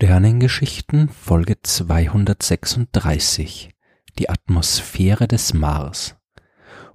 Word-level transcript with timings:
Sternengeschichten 0.00 1.08
Folge 1.08 1.60
236 1.60 3.70
Die 4.16 4.30
Atmosphäre 4.30 5.26
des 5.26 5.54
Mars 5.54 6.14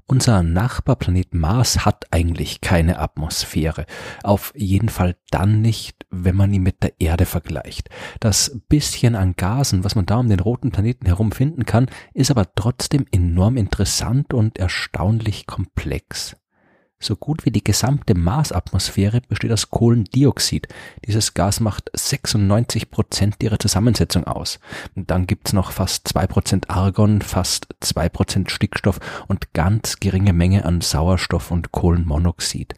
unser 0.06 0.44
Nachbarplanet 0.44 1.34
Mars 1.34 1.86
hat 1.86 2.06
eigentlich 2.12 2.62
keine 2.62 3.00
Atmosphäre. 3.00 3.86
Auf 4.24 4.54
jeden 4.56 4.90
Fall 4.90 5.16
dann 5.32 5.62
nicht, 5.62 6.06
wenn 6.12 6.36
man 6.36 6.54
ihn 6.54 6.64
mit 6.64 6.84
der 6.84 7.00
Erde 7.00 7.26
vergleicht. 7.26 7.90
Das 8.20 8.60
bisschen 8.68 9.16
an 9.16 9.36
Gasen, 9.36 9.84
was 9.84 9.96
man 9.96 10.06
da 10.06 10.18
um 10.18 10.30
den 10.30 10.42
roten 10.42 10.72
Planeten 10.72 11.06
herum 11.06 11.32
finden 11.32 11.66
kann, 11.66 11.88
ist 12.14 12.32
aber 12.32 12.54
trotzdem 12.56 13.06
enorm 13.12 13.58
interessant 13.58 14.34
und 14.34 14.60
erstaunlich 14.60 15.48
komplex. 15.48 16.36
So 17.04 17.18
gut 17.18 17.46
wie 17.46 17.52
die 17.52 17.66
gesamte 17.66 18.16
Marsatmosphäre 18.16 19.20
besteht 19.28 19.52
aus 19.52 19.70
Kohlendioxid. 19.70 20.70
Dieses 21.06 21.34
Gas 21.34 21.60
macht 21.60 21.92
96 21.94 22.92
Prozent 22.92 23.44
ihrer 23.44 23.60
Zusammensetzung 23.60 24.24
aus. 24.24 24.62
Und 24.96 25.12
dann 25.12 25.28
gibt's 25.28 25.52
noch 25.52 25.74
fast 25.74 26.08
zwei 26.08 26.28
Prozent 26.28 26.70
Argon, 26.70 27.22
fast 27.22 27.68
zwei 27.82 28.08
Prozent 28.08 28.52
Stickstoff 28.52 29.02
und 29.28 29.52
ganz 29.52 30.00
geringe 30.00 30.32
Menge 30.32 30.64
an 30.64 30.80
Sauerstoff 30.80 31.52
und 31.52 31.74
Kohlenmonoxid. 31.74 32.76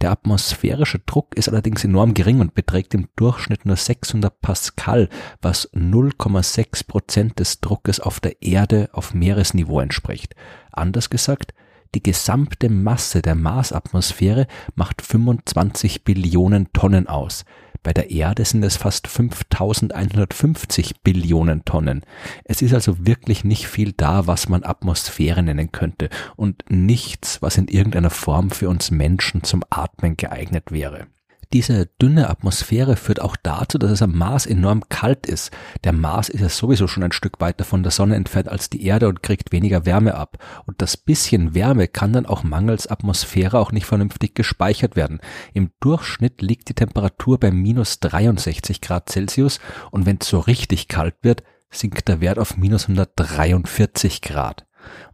Der 0.00 0.10
atmosphärische 0.10 0.98
Druck 0.98 1.36
ist 1.36 1.48
allerdings 1.48 1.84
enorm 1.84 2.14
gering 2.14 2.40
und 2.40 2.56
beträgt 2.56 2.94
im 2.94 3.06
Durchschnitt 3.14 3.64
nur 3.64 3.76
600 3.76 4.40
Pascal, 4.40 5.08
was 5.40 5.72
0,6 5.72 6.88
Prozent 6.88 7.38
des 7.38 7.60
Druckes 7.60 8.00
auf 8.00 8.18
der 8.18 8.42
Erde 8.42 8.90
auf 8.92 9.14
Meeresniveau 9.14 9.78
entspricht. 9.78 10.34
Anders 10.72 11.10
gesagt, 11.10 11.54
die 11.94 12.02
gesamte 12.02 12.68
Masse 12.68 13.22
der 13.22 13.34
Marsatmosphäre 13.34 14.46
macht 14.74 15.02
25 15.02 16.04
Billionen 16.04 16.72
Tonnen 16.72 17.06
aus. 17.06 17.44
Bei 17.82 17.92
der 17.92 18.10
Erde 18.10 18.44
sind 18.44 18.62
es 18.62 18.76
fast 18.76 19.08
5150 19.08 21.02
Billionen 21.02 21.64
Tonnen. 21.64 22.02
Es 22.44 22.62
ist 22.62 22.74
also 22.74 23.06
wirklich 23.06 23.42
nicht 23.42 23.66
viel 23.66 23.92
da, 23.92 24.28
was 24.28 24.48
man 24.48 24.62
Atmosphäre 24.62 25.42
nennen 25.42 25.72
könnte 25.72 26.08
und 26.36 26.64
nichts, 26.68 27.42
was 27.42 27.58
in 27.58 27.66
irgendeiner 27.66 28.10
Form 28.10 28.50
für 28.50 28.68
uns 28.68 28.92
Menschen 28.92 29.42
zum 29.42 29.64
Atmen 29.68 30.16
geeignet 30.16 30.70
wäre. 30.70 31.08
Diese 31.52 31.90
dünne 32.00 32.30
Atmosphäre 32.30 32.96
führt 32.96 33.20
auch 33.20 33.36
dazu, 33.36 33.76
dass 33.76 33.90
es 33.90 34.00
am 34.00 34.16
Mars 34.16 34.46
enorm 34.46 34.88
kalt 34.88 35.26
ist. 35.26 35.50
Der 35.84 35.92
Mars 35.92 36.30
ist 36.30 36.40
ja 36.40 36.48
sowieso 36.48 36.88
schon 36.88 37.02
ein 37.02 37.12
Stück 37.12 37.42
weiter 37.42 37.64
von 37.64 37.82
der 37.82 37.92
Sonne 37.92 38.16
entfernt 38.16 38.48
als 38.48 38.70
die 38.70 38.86
Erde 38.86 39.06
und 39.06 39.22
kriegt 39.22 39.52
weniger 39.52 39.84
Wärme 39.84 40.14
ab. 40.14 40.38
Und 40.64 40.80
das 40.80 40.96
bisschen 40.96 41.54
Wärme 41.54 41.88
kann 41.88 42.14
dann 42.14 42.24
auch 42.24 42.42
mangels 42.42 42.86
Atmosphäre 42.86 43.58
auch 43.58 43.70
nicht 43.70 43.84
vernünftig 43.84 44.34
gespeichert 44.34 44.96
werden. 44.96 45.20
Im 45.52 45.72
Durchschnitt 45.80 46.40
liegt 46.40 46.70
die 46.70 46.74
Temperatur 46.74 47.38
bei 47.38 47.50
minus 47.50 48.00
63 48.00 48.80
Grad 48.80 49.10
Celsius 49.10 49.60
und 49.90 50.06
wenn 50.06 50.18
es 50.22 50.28
so 50.28 50.38
richtig 50.38 50.88
kalt 50.88 51.16
wird, 51.20 51.42
sinkt 51.70 52.08
der 52.08 52.22
Wert 52.22 52.38
auf 52.38 52.56
minus 52.56 52.84
143 52.84 54.22
Grad. 54.22 54.64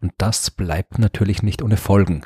Und 0.01 0.13
das 0.19 0.53
bleibt 0.53 0.99
natürlich 0.99 1.43
nicht 1.43 1.63
ohne 1.63 1.77
Folgen. 1.77 2.23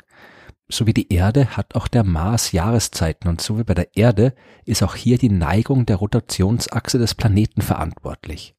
So 0.69 0.87
wie 0.87 0.93
die 0.93 1.13
Erde 1.13 1.57
hat 1.57 1.75
auch 1.75 1.87
der 1.87 2.03
Mars 2.03 2.51
Jahreszeiten 2.51 3.27
und 3.27 3.41
so 3.41 3.57
wie 3.59 3.63
bei 3.63 3.73
der 3.73 3.95
Erde 3.95 4.33
ist 4.65 4.81
auch 4.81 4.95
hier 4.95 5.17
die 5.17 5.29
Neigung 5.29 5.85
der 5.85 5.97
Rotationsachse 5.97 6.97
des 6.97 7.15
Planeten 7.15 7.61
verantwortlich. 7.61 8.55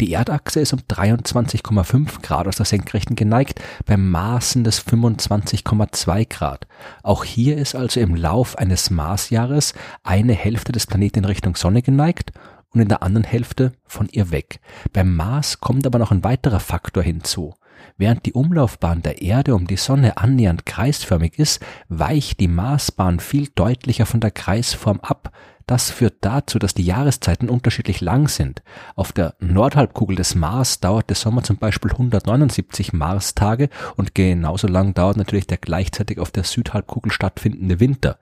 Die 0.00 0.12
Erdachse 0.12 0.60
ist 0.60 0.72
um 0.72 0.80
23,5 0.80 2.22
Grad 2.22 2.46
aus 2.46 2.56
der 2.56 2.66
Senkrechten 2.66 3.16
geneigt, 3.16 3.60
beim 3.86 4.10
Mars 4.10 4.50
sind 4.50 4.66
es 4.66 4.84
25,2 4.84 6.28
Grad. 6.28 6.66
Auch 7.02 7.24
hier 7.24 7.56
ist 7.56 7.74
also 7.74 8.00
im 8.00 8.14
Lauf 8.14 8.58
eines 8.58 8.90
Marsjahres 8.90 9.74
eine 10.02 10.34
Hälfte 10.34 10.72
des 10.72 10.86
Planeten 10.86 11.20
in 11.20 11.24
Richtung 11.24 11.56
Sonne 11.56 11.82
geneigt 11.82 12.32
und 12.70 12.80
in 12.80 12.88
der 12.88 13.02
anderen 13.02 13.24
Hälfte 13.24 13.72
von 13.86 14.08
ihr 14.10 14.30
weg. 14.30 14.60
Beim 14.92 15.14
Mars 15.14 15.60
kommt 15.60 15.86
aber 15.86 15.98
noch 15.98 16.10
ein 16.10 16.24
weiterer 16.24 16.60
Faktor 16.60 17.02
hinzu. 17.02 17.54
Während 17.96 18.26
die 18.26 18.32
Umlaufbahn 18.32 19.02
der 19.02 19.22
Erde 19.22 19.54
um 19.54 19.66
die 19.66 19.76
Sonne 19.76 20.16
annähernd 20.16 20.66
kreisförmig 20.66 21.38
ist, 21.38 21.64
weicht 21.88 22.40
die 22.40 22.48
Marsbahn 22.48 23.20
viel 23.20 23.48
deutlicher 23.54 24.06
von 24.06 24.20
der 24.20 24.30
Kreisform 24.30 25.00
ab. 25.00 25.32
Das 25.66 25.90
führt 25.90 26.16
dazu, 26.20 26.58
dass 26.58 26.74
die 26.74 26.84
Jahreszeiten 26.84 27.48
unterschiedlich 27.48 28.02
lang 28.02 28.28
sind. 28.28 28.62
Auf 28.96 29.12
der 29.12 29.34
Nordhalbkugel 29.40 30.16
des 30.16 30.34
Mars 30.34 30.80
dauert 30.80 31.08
der 31.08 31.16
Sommer 31.16 31.42
zum 31.42 31.56
Beispiel 31.56 31.90
179 31.90 32.92
Marstage 32.92 33.70
und 33.96 34.14
genauso 34.14 34.66
lang 34.66 34.92
dauert 34.92 35.16
natürlich 35.16 35.46
der 35.46 35.56
gleichzeitig 35.56 36.18
auf 36.18 36.30
der 36.30 36.44
Südhalbkugel 36.44 37.12
stattfindende 37.12 37.80
Winter. 37.80 38.18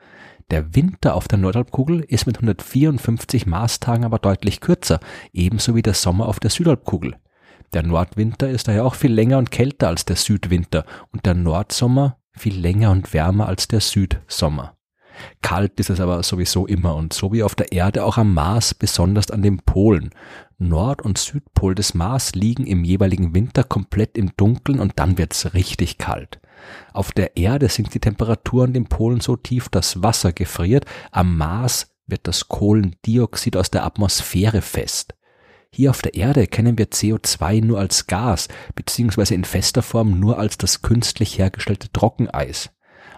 Der 0.52 0.74
Winter 0.74 1.14
auf 1.14 1.26
der 1.28 1.38
Nordhalbkugel 1.38 2.00
ist 2.00 2.26
mit 2.26 2.36
154 2.36 3.46
Marstagen 3.46 4.04
aber 4.04 4.18
deutlich 4.18 4.60
kürzer, 4.60 5.00
ebenso 5.32 5.74
wie 5.74 5.82
der 5.82 5.94
Sommer 5.94 6.28
auf 6.28 6.38
der 6.38 6.50
Südhalbkugel. 6.50 7.16
Der 7.72 7.82
Nordwinter 7.82 8.50
ist 8.50 8.68
daher 8.68 8.84
auch 8.84 8.94
viel 8.94 9.12
länger 9.12 9.38
und 9.38 9.50
kälter 9.50 9.88
als 9.88 10.04
der 10.04 10.16
Südwinter 10.16 10.84
und 11.10 11.24
der 11.24 11.34
Nordsommer 11.34 12.18
viel 12.32 12.58
länger 12.58 12.90
und 12.90 13.12
wärmer 13.14 13.48
als 13.48 13.68
der 13.68 13.80
Südsommer. 13.80 14.76
Kalt 15.42 15.78
ist 15.78 15.90
es 15.90 16.00
aber 16.00 16.22
sowieso 16.22 16.66
immer 16.66 16.96
und 16.96 17.12
so 17.12 17.32
wie 17.32 17.42
auf 17.42 17.54
der 17.54 17.72
Erde 17.72 18.04
auch 18.04 18.16
am 18.16 18.34
Mars, 18.34 18.74
besonders 18.74 19.30
an 19.30 19.42
den 19.42 19.58
Polen. 19.58 20.10
Nord- 20.58 21.02
und 21.02 21.18
Südpol 21.18 21.74
des 21.74 21.94
Mars 21.94 22.34
liegen 22.34 22.66
im 22.66 22.84
jeweiligen 22.84 23.34
Winter 23.34 23.64
komplett 23.64 24.16
im 24.16 24.34
Dunkeln 24.36 24.80
und 24.80 24.92
dann 24.96 25.18
wird's 25.18 25.54
richtig 25.54 25.98
kalt. 25.98 26.40
Auf 26.92 27.12
der 27.12 27.36
Erde 27.36 27.68
sinkt 27.68 27.94
die 27.94 28.00
Temperatur 28.00 28.64
an 28.64 28.72
den 28.72 28.86
Polen 28.86 29.20
so 29.20 29.36
tief, 29.36 29.68
dass 29.68 30.02
Wasser 30.02 30.32
gefriert. 30.32 30.86
Am 31.10 31.36
Mars 31.36 31.94
wird 32.06 32.26
das 32.26 32.48
Kohlendioxid 32.48 33.56
aus 33.56 33.70
der 33.70 33.84
Atmosphäre 33.84 34.62
fest. 34.62 35.14
Hier 35.74 35.88
auf 35.88 36.02
der 36.02 36.12
Erde 36.12 36.46
kennen 36.46 36.76
wir 36.76 36.90
CO2 36.90 37.64
nur 37.64 37.78
als 37.78 38.06
Gas, 38.06 38.48
beziehungsweise 38.74 39.34
in 39.34 39.44
fester 39.44 39.80
Form 39.80 40.20
nur 40.20 40.38
als 40.38 40.58
das 40.58 40.82
künstlich 40.82 41.38
hergestellte 41.38 41.90
Trockeneis. 41.90 42.68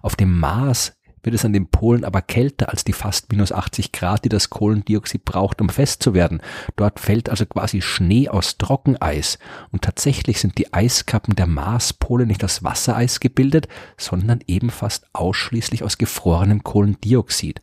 Auf 0.02 0.14
dem 0.14 0.38
Mars 0.38 0.92
wird 1.24 1.34
es 1.34 1.44
an 1.44 1.52
den 1.52 1.66
Polen 1.66 2.04
aber 2.04 2.22
kälter 2.22 2.68
als 2.68 2.84
die 2.84 2.92
fast 2.92 3.32
minus 3.32 3.50
80 3.50 3.90
Grad, 3.90 4.24
die 4.24 4.28
das 4.28 4.50
Kohlendioxid 4.50 5.24
braucht, 5.24 5.60
um 5.60 5.68
fest 5.68 6.00
zu 6.00 6.14
werden. 6.14 6.42
Dort 6.76 7.00
fällt 7.00 7.28
also 7.28 7.44
quasi 7.44 7.82
Schnee 7.82 8.28
aus 8.28 8.56
Trockeneis. 8.56 9.40
Und 9.72 9.82
tatsächlich 9.82 10.38
sind 10.38 10.56
die 10.56 10.72
Eiskappen 10.72 11.34
der 11.34 11.48
Marspole 11.48 12.24
nicht 12.24 12.44
aus 12.44 12.62
Wassereis 12.62 13.18
gebildet, 13.18 13.66
sondern 13.96 14.38
eben 14.46 14.70
fast 14.70 15.06
ausschließlich 15.12 15.82
aus 15.82 15.98
gefrorenem 15.98 16.62
Kohlendioxid 16.62 17.62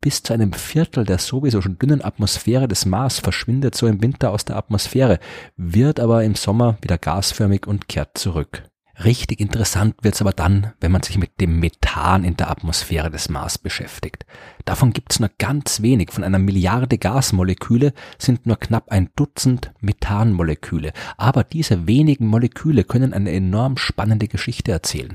bis 0.00 0.22
zu 0.22 0.32
einem 0.32 0.52
Viertel 0.52 1.04
der 1.04 1.18
sowieso 1.18 1.60
schon 1.60 1.78
dünnen 1.78 2.04
Atmosphäre 2.04 2.68
des 2.68 2.86
Mars 2.86 3.18
verschwindet 3.18 3.74
so 3.74 3.86
im 3.86 4.02
Winter 4.02 4.30
aus 4.30 4.44
der 4.44 4.56
Atmosphäre, 4.56 5.18
wird 5.56 6.00
aber 6.00 6.24
im 6.24 6.34
Sommer 6.34 6.78
wieder 6.80 6.98
gasförmig 6.98 7.66
und 7.66 7.88
kehrt 7.88 8.16
zurück. 8.16 8.62
Richtig 9.04 9.38
interessant 9.38 9.94
wird's 10.02 10.20
aber 10.20 10.32
dann, 10.32 10.72
wenn 10.80 10.90
man 10.90 11.04
sich 11.04 11.18
mit 11.18 11.40
dem 11.40 11.60
Methan 11.60 12.24
in 12.24 12.36
der 12.36 12.50
Atmosphäre 12.50 13.10
des 13.10 13.28
Mars 13.28 13.56
beschäftigt. 13.56 14.26
Davon 14.64 14.92
gibt's 14.92 15.20
nur 15.20 15.30
ganz 15.38 15.82
wenig. 15.82 16.10
Von 16.10 16.24
einer 16.24 16.40
Milliarde 16.40 16.98
Gasmoleküle 16.98 17.92
sind 18.18 18.46
nur 18.46 18.58
knapp 18.58 18.90
ein 18.90 19.10
Dutzend 19.14 19.72
Methanmoleküle. 19.80 20.92
Aber 21.16 21.44
diese 21.44 21.86
wenigen 21.86 22.26
Moleküle 22.26 22.82
können 22.82 23.12
eine 23.14 23.30
enorm 23.30 23.76
spannende 23.76 24.26
Geschichte 24.26 24.72
erzählen. 24.72 25.14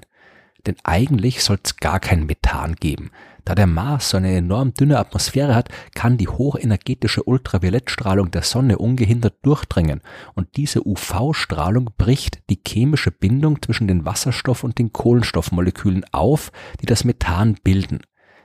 Denn 0.66 0.76
eigentlich 0.84 1.44
soll's 1.44 1.78
gar 1.78 2.00
kein 2.00 2.26
Methan 2.26 2.76
geben. 2.76 3.12
Da 3.46 3.56
der 3.56 3.68
Mars 3.68 4.10
so 4.10 4.18
eine 4.18 4.34
enorm 4.34 4.74
dünne 4.74 4.98
Atmosphäre 4.98 5.54
hat, 5.54 5.68
kann 5.94 6.18
die 6.18 6.30
hochenergetische 6.30 7.24
Ultraviolettstrahlung 7.24 8.32
der 8.32 8.44
Sonne 8.44 8.78
ungehindert 8.78 9.36
durchdringen 9.42 10.02
und 10.34 10.56
diese 10.56 10.88
UV-Strahlung 10.88 11.90
bricht 11.98 12.50
die 12.50 12.62
chemische 12.66 13.12
Bindung 13.12 13.62
zwischen 13.62 13.88
den 13.88 14.06
Wasserstoff- 14.06 14.64
und 14.64 14.80
den 14.80 14.94
Kohlenstoffmolekülen 14.94 16.06
auf, 16.14 16.54
die 16.82 16.86
das 16.86 17.04
Methan 17.04 17.58
bilden. 17.64 18.00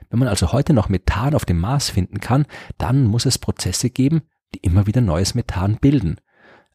Wenn 0.09 0.19
man 0.19 0.27
also 0.27 0.51
heute 0.51 0.73
noch 0.73 0.89
Methan 0.89 1.33
auf 1.33 1.45
dem 1.45 1.59
Mars 1.59 1.89
finden 1.89 2.19
kann, 2.19 2.45
dann 2.77 3.05
muss 3.05 3.25
es 3.25 3.37
Prozesse 3.37 3.89
geben, 3.89 4.23
die 4.53 4.59
immer 4.59 4.85
wieder 4.85 5.01
neues 5.01 5.33
Methan 5.35 5.77
bilden. 5.77 6.17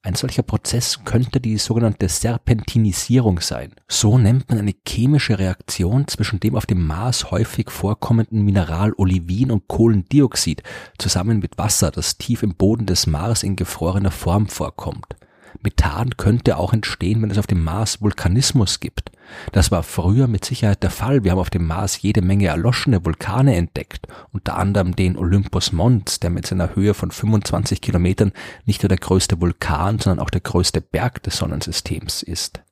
Ein 0.06 0.16
solcher 0.16 0.42
Prozess 0.42 1.02
könnte 1.06 1.40
die 1.40 1.56
sogenannte 1.56 2.10
Serpentinisierung 2.10 3.40
sein. 3.40 3.72
So 3.88 4.18
nennt 4.18 4.50
man 4.50 4.58
eine 4.58 4.74
chemische 4.86 5.38
Reaktion 5.38 6.06
zwischen 6.08 6.40
dem 6.40 6.56
auf 6.56 6.66
dem 6.66 6.86
Mars 6.86 7.30
häufig 7.30 7.70
vorkommenden 7.70 8.44
Mineral 8.44 8.92
Olivin 8.98 9.50
und 9.50 9.66
Kohlendioxid 9.66 10.62
zusammen 10.98 11.38
mit 11.38 11.56
Wasser, 11.56 11.90
das 11.90 12.18
tief 12.18 12.42
im 12.42 12.54
Boden 12.54 12.84
des 12.84 13.06
Mars 13.06 13.42
in 13.42 13.56
gefrorener 13.56 14.10
Form 14.10 14.46
vorkommt. 14.46 15.16
Methan 15.62 16.18
könnte 16.18 16.58
auch 16.58 16.74
entstehen, 16.74 17.22
wenn 17.22 17.30
es 17.30 17.38
auf 17.38 17.46
dem 17.46 17.64
Mars 17.64 18.02
Vulkanismus 18.02 18.80
gibt. 18.80 19.10
Das 19.52 19.70
war 19.70 19.82
früher 19.82 20.26
mit 20.26 20.44
Sicherheit 20.44 20.82
der 20.82 20.90
Fall. 20.90 21.24
Wir 21.24 21.32
haben 21.32 21.38
auf 21.38 21.50
dem 21.50 21.66
Mars 21.66 22.00
jede 22.02 22.22
Menge 22.22 22.46
erloschene 22.46 23.04
Vulkane 23.04 23.56
entdeckt, 23.56 24.06
unter 24.32 24.56
anderem 24.56 24.96
den 24.96 25.16
Olympus 25.16 25.72
Mons, 25.72 26.20
der 26.20 26.30
mit 26.30 26.46
seiner 26.46 26.74
Höhe 26.74 26.94
von 26.94 27.10
25 27.10 27.80
Kilometern 27.80 28.32
nicht 28.64 28.82
nur 28.82 28.88
der 28.88 28.98
größte 28.98 29.40
Vulkan, 29.40 29.98
sondern 29.98 30.24
auch 30.24 30.30
der 30.30 30.40
größte 30.40 30.80
Berg 30.80 31.22
des 31.22 31.36
Sonnensystems 31.36 32.22
ist. 32.22 32.62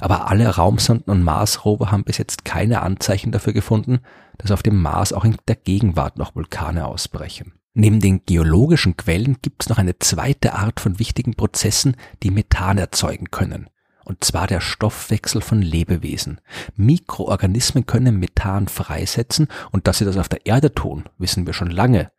Aber 0.00 0.30
alle 0.30 0.48
Raumsonden 0.48 1.12
und 1.12 1.22
Marsrover 1.22 1.90
haben 1.90 2.04
bis 2.04 2.18
jetzt 2.18 2.44
keine 2.44 2.82
Anzeichen 2.82 3.32
dafür 3.32 3.52
gefunden, 3.52 4.00
dass 4.38 4.50
auf 4.50 4.62
dem 4.62 4.80
Mars 4.80 5.12
auch 5.12 5.24
in 5.24 5.36
der 5.48 5.56
Gegenwart 5.56 6.16
noch 6.16 6.34
Vulkane 6.34 6.86
ausbrechen. 6.86 7.52
Neben 7.74 8.00
den 8.00 8.24
geologischen 8.24 8.96
Quellen 8.96 9.38
gibt 9.42 9.64
es 9.64 9.68
noch 9.68 9.78
eine 9.78 9.98
zweite 9.98 10.54
Art 10.54 10.78
von 10.78 11.00
wichtigen 11.00 11.34
Prozessen, 11.34 11.96
die 12.22 12.30
Methan 12.30 12.78
erzeugen 12.78 13.30
können. 13.30 13.68
Und 14.04 14.22
zwar 14.22 14.46
der 14.46 14.60
Stoffwechsel 14.60 15.40
von 15.40 15.62
Lebewesen. 15.62 16.40
Mikroorganismen 16.76 17.86
können 17.86 18.18
Methan 18.18 18.68
freisetzen 18.68 19.48
und 19.70 19.86
dass 19.86 19.98
sie 19.98 20.04
das 20.04 20.18
auf 20.18 20.28
der 20.28 20.46
Erde 20.46 20.74
tun, 20.74 21.04
wissen 21.18 21.46
wir 21.46 21.54
schon 21.54 21.70
lange. 21.70 22.10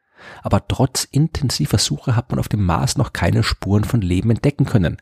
Aber 0.42 0.68
trotz 0.68 1.04
intensiver 1.04 1.78
Suche 1.78 2.16
hat 2.16 2.32
man 2.32 2.40
auf 2.40 2.48
dem 2.48 2.66
Mars 2.66 2.98
noch 2.98 3.14
keine 3.14 3.44
Spuren 3.44 3.84
von 3.84 4.02
Leben 4.02 4.32
entdecken 4.32 4.66
können. 4.66 4.98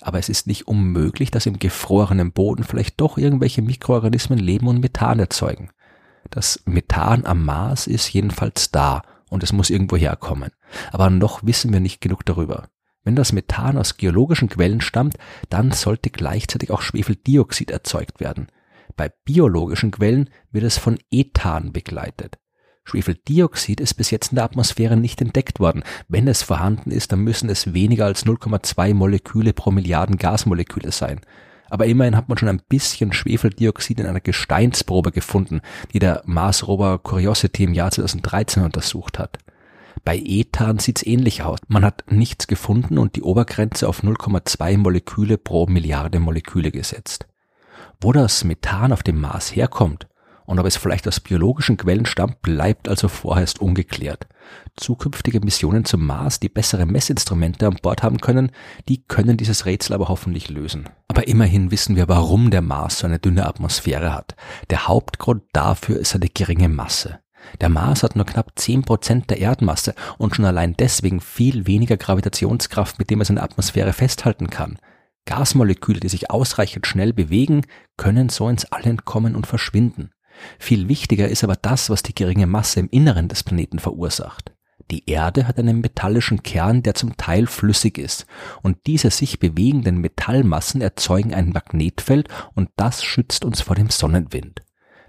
Aber 0.00 0.18
es 0.18 0.28
ist 0.28 0.46
nicht 0.46 0.68
unmöglich, 0.68 1.30
dass 1.30 1.46
im 1.46 1.58
gefrorenen 1.58 2.32
Boden 2.32 2.64
vielleicht 2.64 3.00
doch 3.00 3.18
irgendwelche 3.18 3.62
Mikroorganismen 3.62 4.38
leben 4.38 4.68
und 4.68 4.80
Methan 4.80 5.18
erzeugen. 5.18 5.70
Das 6.30 6.62
Methan 6.66 7.24
am 7.24 7.44
Mars 7.44 7.86
ist 7.86 8.12
jedenfalls 8.12 8.70
da 8.70 9.02
und 9.30 9.42
es 9.42 9.52
muss 9.52 9.70
irgendwo 9.70 9.96
herkommen. 9.96 10.50
Aber 10.92 11.10
noch 11.10 11.44
wissen 11.44 11.72
wir 11.72 11.80
nicht 11.80 12.00
genug 12.00 12.24
darüber. 12.24 12.68
Wenn 13.08 13.16
das 13.16 13.32
Methan 13.32 13.78
aus 13.78 13.96
geologischen 13.96 14.50
Quellen 14.50 14.82
stammt, 14.82 15.16
dann 15.48 15.72
sollte 15.72 16.10
gleichzeitig 16.10 16.70
auch 16.70 16.82
Schwefeldioxid 16.82 17.70
erzeugt 17.70 18.20
werden. 18.20 18.48
Bei 18.98 19.10
biologischen 19.24 19.92
Quellen 19.92 20.28
wird 20.52 20.64
es 20.64 20.76
von 20.76 20.98
Ethan 21.10 21.72
begleitet. 21.72 22.36
Schwefeldioxid 22.84 23.80
ist 23.80 23.94
bis 23.94 24.10
jetzt 24.10 24.32
in 24.32 24.36
der 24.36 24.44
Atmosphäre 24.44 24.98
nicht 24.98 25.22
entdeckt 25.22 25.58
worden. 25.58 25.84
Wenn 26.08 26.28
es 26.28 26.42
vorhanden 26.42 26.90
ist, 26.90 27.10
dann 27.10 27.20
müssen 27.20 27.48
es 27.48 27.72
weniger 27.72 28.04
als 28.04 28.26
0,2 28.26 28.92
Moleküle 28.92 29.54
pro 29.54 29.70
Milliarden 29.70 30.18
Gasmoleküle 30.18 30.92
sein. 30.92 31.22
Aber 31.70 31.86
immerhin 31.86 32.14
hat 32.14 32.28
man 32.28 32.36
schon 32.36 32.50
ein 32.50 32.60
bisschen 32.68 33.14
Schwefeldioxid 33.14 34.00
in 34.00 34.06
einer 34.06 34.20
Gesteinsprobe 34.20 35.12
gefunden, 35.12 35.62
die 35.94 35.98
der 35.98 36.20
Mars 36.26 36.68
Rover 36.68 36.98
Curiosity 36.98 37.64
im 37.64 37.72
Jahr 37.72 37.90
2013 37.90 38.62
untersucht 38.64 39.18
hat. 39.18 39.38
Bei 40.04 40.16
Ethan 40.16 40.78
sieht's 40.78 41.04
ähnlich 41.04 41.42
aus. 41.42 41.58
Man 41.68 41.84
hat 41.84 42.04
nichts 42.10 42.46
gefunden 42.46 42.98
und 42.98 43.16
die 43.16 43.22
Obergrenze 43.22 43.88
auf 43.88 44.02
0,2 44.02 44.78
Moleküle 44.78 45.38
pro 45.38 45.66
Milliarde 45.66 46.20
Moleküle 46.20 46.70
gesetzt. 46.70 47.26
Wo 48.00 48.12
das 48.12 48.44
Methan 48.44 48.92
auf 48.92 49.02
dem 49.02 49.20
Mars 49.20 49.54
herkommt 49.54 50.06
und 50.46 50.58
ob 50.58 50.66
es 50.66 50.76
vielleicht 50.76 51.06
aus 51.06 51.20
biologischen 51.20 51.76
Quellen 51.76 52.06
stammt, 52.06 52.40
bleibt 52.40 52.88
also 52.88 53.08
vorerst 53.08 53.60
ungeklärt. 53.60 54.26
Zukünftige 54.76 55.40
Missionen 55.40 55.84
zum 55.84 56.06
Mars, 56.06 56.40
die 56.40 56.48
bessere 56.48 56.86
Messinstrumente 56.86 57.66
an 57.66 57.76
Bord 57.82 58.02
haben 58.02 58.18
können, 58.18 58.50
die 58.88 59.02
können 59.02 59.36
dieses 59.36 59.66
Rätsel 59.66 59.94
aber 59.94 60.08
hoffentlich 60.08 60.48
lösen. 60.48 60.88
Aber 61.08 61.28
immerhin 61.28 61.70
wissen 61.70 61.96
wir, 61.96 62.08
warum 62.08 62.50
der 62.50 62.62
Mars 62.62 63.00
so 63.00 63.06
eine 63.06 63.18
dünne 63.18 63.46
Atmosphäre 63.46 64.14
hat. 64.14 64.36
Der 64.70 64.88
Hauptgrund 64.88 65.42
dafür 65.52 65.98
ist 65.98 66.10
seine 66.10 66.28
geringe 66.28 66.70
Masse. 66.70 67.18
Der 67.60 67.68
Mars 67.68 68.02
hat 68.02 68.16
nur 68.16 68.26
knapp 68.26 68.52
10% 68.56 69.26
der 69.26 69.38
Erdmasse 69.38 69.94
und 70.18 70.34
schon 70.34 70.44
allein 70.44 70.74
deswegen 70.76 71.20
viel 71.20 71.66
weniger 71.66 71.96
Gravitationskraft, 71.96 72.98
mit 72.98 73.10
dem 73.10 73.20
er 73.20 73.24
seine 73.24 73.42
Atmosphäre 73.42 73.92
festhalten 73.92 74.50
kann. 74.50 74.78
Gasmoleküle, 75.24 76.00
die 76.00 76.08
sich 76.08 76.30
ausreichend 76.30 76.86
schnell 76.86 77.12
bewegen, 77.12 77.62
können 77.96 78.28
so 78.28 78.48
ins 78.48 78.64
All 78.66 78.86
entkommen 78.86 79.34
und 79.34 79.46
verschwinden. 79.46 80.10
Viel 80.58 80.88
wichtiger 80.88 81.28
ist 81.28 81.44
aber 81.44 81.56
das, 81.56 81.90
was 81.90 82.02
die 82.02 82.14
geringe 82.14 82.46
Masse 82.46 82.80
im 82.80 82.88
Inneren 82.90 83.28
des 83.28 83.42
Planeten 83.42 83.78
verursacht. 83.78 84.52
Die 84.90 85.08
Erde 85.10 85.46
hat 85.46 85.58
einen 85.58 85.80
metallischen 85.80 86.42
Kern, 86.42 86.82
der 86.82 86.94
zum 86.94 87.16
Teil 87.18 87.46
flüssig 87.46 87.98
ist, 87.98 88.26
und 88.62 88.78
diese 88.86 89.10
sich 89.10 89.38
bewegenden 89.38 89.98
Metallmassen 89.98 90.80
erzeugen 90.80 91.34
ein 91.34 91.50
Magnetfeld 91.50 92.28
und 92.54 92.70
das 92.76 93.04
schützt 93.04 93.44
uns 93.44 93.60
vor 93.60 93.76
dem 93.76 93.90
Sonnenwind. 93.90 94.62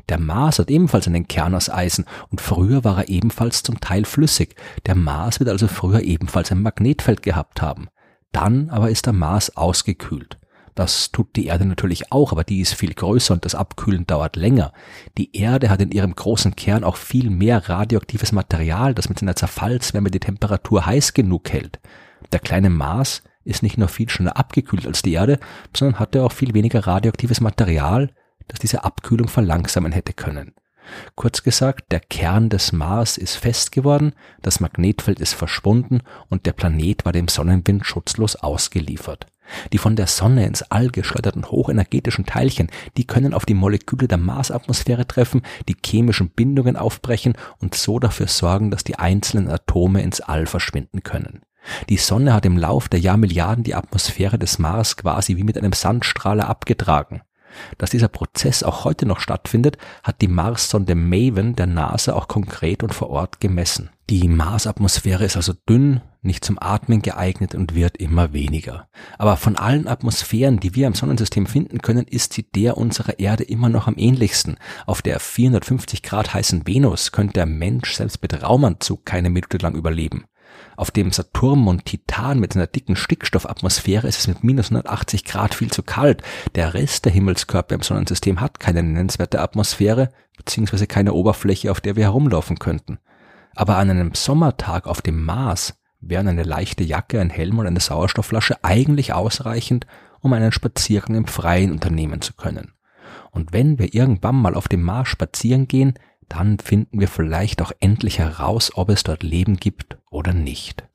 Der 0.09 0.19
Mars 0.19 0.57
hat 0.57 0.71
ebenfalls 0.71 1.07
einen 1.07 1.27
Kern 1.27 1.53
aus 1.53 1.69
Eisen 1.69 2.05
und 2.31 2.41
früher 2.41 2.83
war 2.83 2.97
er 2.97 3.09
ebenfalls 3.09 3.61
zum 3.61 3.79
Teil 3.79 4.05
flüssig. 4.05 4.55
Der 4.87 4.95
Mars 4.95 5.39
wird 5.39 5.49
also 5.49 5.67
früher 5.67 6.01
ebenfalls 6.01 6.51
ein 6.51 6.63
Magnetfeld 6.63 7.21
gehabt 7.21 7.61
haben. 7.61 7.89
Dann 8.31 8.71
aber 8.71 8.89
ist 8.89 9.05
der 9.05 9.13
Mars 9.13 9.55
ausgekühlt. 9.55 10.39
Das 10.73 11.11
tut 11.11 11.35
die 11.35 11.47
Erde 11.47 11.65
natürlich 11.65 12.11
auch, 12.11 12.31
aber 12.31 12.43
die 12.43 12.61
ist 12.61 12.73
viel 12.73 12.93
größer 12.93 13.33
und 13.33 13.45
das 13.45 13.53
Abkühlen 13.53 14.07
dauert 14.07 14.35
länger. 14.35 14.71
Die 15.17 15.35
Erde 15.35 15.69
hat 15.69 15.81
in 15.81 15.91
ihrem 15.91 16.15
großen 16.15 16.55
Kern 16.55 16.83
auch 16.83 16.95
viel 16.95 17.29
mehr 17.29 17.69
radioaktives 17.69 18.31
Material, 18.31 18.95
das 18.95 19.09
mit 19.09 19.19
seiner 19.19 19.35
Zerfallswärme 19.35 20.09
die 20.09 20.21
Temperatur 20.21 20.85
heiß 20.85 21.13
genug 21.13 21.51
hält. 21.51 21.79
Der 22.31 22.39
kleine 22.39 22.69
Mars 22.69 23.23
ist 23.43 23.61
nicht 23.61 23.77
nur 23.77 23.89
viel 23.89 24.09
schneller 24.09 24.37
abgekühlt 24.37 24.87
als 24.87 25.01
die 25.01 25.13
Erde, 25.13 25.39
sondern 25.75 25.99
hatte 25.99 26.23
auch 26.23 26.31
viel 26.31 26.53
weniger 26.53 26.87
radioaktives 26.87 27.41
Material, 27.41 28.11
das 28.49 28.59
diese 28.59 28.83
Abkühlung 28.83 29.29
verlangsamen 29.29 29.93
hätte 29.93 30.13
können. 30.13 30.53
Kurz 31.15 31.43
gesagt, 31.43 31.91
der 31.91 31.99
Kern 31.99 32.49
des 32.49 32.71
Mars 32.71 33.17
ist 33.17 33.35
fest 33.35 33.71
geworden, 33.71 34.13
das 34.41 34.59
Magnetfeld 34.59 35.19
ist 35.19 35.33
verschwunden 35.33 36.01
und 36.29 36.45
der 36.45 36.53
Planet 36.53 37.05
war 37.05 37.13
dem 37.13 37.27
Sonnenwind 37.27 37.85
schutzlos 37.85 38.35
ausgeliefert. 38.35 39.27
Die 39.73 39.79
von 39.79 39.95
der 39.95 40.07
Sonne 40.07 40.45
ins 40.45 40.61
All 40.63 40.89
geschleuderten 40.89 41.49
hochenergetischen 41.49 42.25
Teilchen, 42.25 42.69
die 42.97 43.07
können 43.07 43.33
auf 43.33 43.45
die 43.45 43.55
Moleküle 43.55 44.07
der 44.07 44.17
Marsatmosphäre 44.17 45.07
treffen, 45.07 45.41
die 45.67 45.75
chemischen 45.83 46.29
Bindungen 46.29 46.75
aufbrechen 46.75 47.33
und 47.59 47.73
so 47.73 47.99
dafür 47.99 48.27
sorgen, 48.27 48.69
dass 48.69 48.83
die 48.83 48.99
einzelnen 48.99 49.49
Atome 49.49 50.01
ins 50.01 50.21
All 50.21 50.45
verschwinden 50.45 51.01
können. 51.01 51.41
Die 51.89 51.97
Sonne 51.97 52.33
hat 52.33 52.45
im 52.45 52.57
Lauf 52.57 52.89
der 52.89 52.99
Jahrmilliarden 52.99 53.63
die 53.63 53.75
Atmosphäre 53.75 54.39
des 54.39 54.59
Mars 54.59 54.97
quasi 54.97 55.35
wie 55.35 55.43
mit 55.43 55.57
einem 55.57 55.73
Sandstrahler 55.73 56.47
abgetragen. 56.47 57.21
Dass 57.77 57.89
dieser 57.89 58.07
Prozess 58.07 58.63
auch 58.63 58.85
heute 58.85 59.05
noch 59.05 59.19
stattfindet, 59.19 59.77
hat 60.03 60.21
die 60.21 60.27
Marssonde 60.27 60.95
Maven 60.95 61.55
der 61.55 61.67
NASA 61.67 62.13
auch 62.13 62.27
konkret 62.27 62.83
und 62.83 62.93
vor 62.93 63.09
Ort 63.09 63.39
gemessen. 63.39 63.89
Die 64.09 64.27
Marsatmosphäre 64.27 65.25
ist 65.25 65.35
also 65.35 65.53
dünn, 65.67 66.01
nicht 66.21 66.43
zum 66.43 66.57
Atmen 66.59 67.01
geeignet 67.01 67.53
und 67.53 67.75
wird 67.75 67.97
immer 67.97 68.33
weniger. 68.33 68.87
Aber 69.17 69.37
von 69.37 69.55
allen 69.55 69.87
Atmosphären, 69.87 70.59
die 70.59 70.75
wir 70.75 70.87
im 70.87 70.95
Sonnensystem 70.95 71.45
finden 71.45 71.79
können, 71.79 72.05
ist 72.07 72.33
sie 72.33 72.43
der 72.43 72.77
unserer 72.77 73.19
Erde 73.19 73.43
immer 73.43 73.69
noch 73.69 73.87
am 73.87 73.97
ähnlichsten. 73.97 74.57
Auf 74.85 75.01
der 75.01 75.19
450 75.19 76.01
Grad 76.03 76.33
heißen 76.33 76.65
Venus 76.65 77.11
könnte 77.11 77.33
der 77.33 77.45
Mensch 77.45 77.93
selbst 77.93 78.21
mit 78.21 78.41
Raumanzug 78.41 79.05
keine 79.05 79.29
Minute 79.29 79.57
lang 79.57 79.75
überleben. 79.75 80.25
Auf 80.75 80.91
dem 80.91 81.11
Saturn 81.11 81.67
und 81.67 81.85
Titan 81.85 82.39
mit 82.39 82.53
seiner 82.53 82.67
dicken 82.67 82.95
Stickstoffatmosphäre 82.95 84.07
ist 84.07 84.19
es 84.19 84.27
mit 84.27 84.43
minus 84.43 84.67
180 84.67 85.25
Grad 85.25 85.53
viel 85.53 85.71
zu 85.71 85.83
kalt. 85.83 86.23
Der 86.55 86.73
Rest 86.73 87.05
der 87.05 87.11
Himmelskörper 87.11 87.75
im 87.75 87.81
Sonnensystem 87.81 88.39
hat 88.39 88.59
keine 88.59 88.81
nennenswerte 88.81 89.41
Atmosphäre, 89.41 90.11
beziehungsweise 90.37 90.87
keine 90.87 91.13
Oberfläche, 91.13 91.71
auf 91.71 91.81
der 91.81 91.95
wir 91.95 92.03
herumlaufen 92.03 92.59
könnten. 92.59 92.99
Aber 93.55 93.77
an 93.77 93.89
einem 93.89 94.13
Sommertag 94.13 94.87
auf 94.87 95.01
dem 95.01 95.23
Mars 95.23 95.77
wären 95.99 96.27
eine 96.27 96.43
leichte 96.43 96.83
Jacke, 96.83 97.19
ein 97.19 97.29
Helm 97.29 97.59
und 97.59 97.67
eine 97.67 97.79
Sauerstoffflasche 97.79 98.63
eigentlich 98.63 99.13
ausreichend, 99.13 99.85
um 100.21 100.33
einen 100.33 100.51
Spaziergang 100.51 101.15
im 101.15 101.27
Freien 101.27 101.71
unternehmen 101.71 102.21
zu 102.21 102.33
können. 102.33 102.73
Und 103.31 103.53
wenn 103.53 103.79
wir 103.79 103.93
irgendwann 103.93 104.35
mal 104.35 104.55
auf 104.55 104.67
dem 104.67 104.81
Mars 104.81 105.09
spazieren 105.09 105.67
gehen, 105.67 105.93
dann 106.29 106.59
finden 106.59 106.99
wir 106.99 107.07
vielleicht 107.07 107.61
auch 107.61 107.71
endlich 107.79 108.19
heraus, 108.19 108.71
ob 108.75 108.89
es 108.89 109.03
dort 109.03 109.23
Leben 109.23 109.57
gibt 109.57 109.97
oder 110.09 110.33
nicht. 110.33 110.88